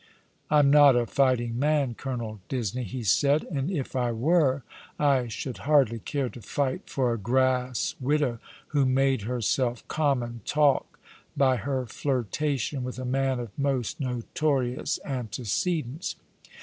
"I'm 0.49 0.71
not 0.71 0.95
a 0.95 1.05
fighting 1.05 1.59
man. 1.59 1.93
Colonel 1.93 2.39
Disney/' 2.49 2.85
he 2.85 3.03
said; 3.03 3.43
"and 3.43 3.69
if 3.69 3.95
I 3.95 4.11
were 4.11 4.63
I 4.97 5.27
should 5.27 5.59
hardly 5.69 5.99
care 5.99 6.27
to 6.27 6.41
fight 6.41 6.89
for 6.89 7.13
a 7.13 7.19
grass 7.19 7.93
widow 7.99 8.39
who 8.69 8.87
made 8.87 9.21
herself 9.29 9.87
common 9.87 10.41
talk 10.43 10.97
by 11.37 11.57
her 11.57 11.85
flirtation 11.85 12.83
with 12.83 12.97
a 12.97 13.05
man 13.05 13.39
of 13.39 13.51
most 13.59 13.99
notorious 13.99 14.99
antecedents. 15.05 16.15